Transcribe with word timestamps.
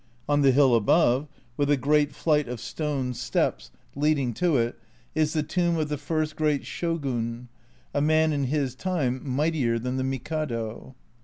On 0.27 0.41
the 0.41 0.51
hill 0.51 0.73
above, 0.73 1.27
with 1.57 1.69
a 1.69 1.77
great 1.77 2.11
flight 2.11 2.47
of 2.47 2.59
stone 2.59 3.13
steps 3.13 3.65
62 3.65 3.69
A 3.69 3.73
Journal 3.75 3.91
from 3.91 4.01
Japan 4.01 4.03
leading 4.03 4.33
to 4.33 4.57
it, 4.57 4.79
is 5.21 5.33
the 5.33 5.43
tomb 5.43 5.77
of 5.77 5.89
the 5.89 5.97
first 5.99 6.35
great 6.35 6.65
Shogun, 6.65 7.49
a 7.93 8.01
man 8.01 8.33
in 8.33 8.45
his 8.45 8.73
time 8.73 9.21
mightier 9.23 9.77
than 9.77 9.97
the 9.97 10.03
Mikado. 10.03 10.95